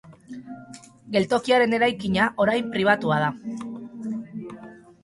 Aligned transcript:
Geltokiaren 1.17 1.77
eraikina 1.81 2.31
orain 2.47 2.73
pribatua 2.77 3.21
da. 3.27 3.31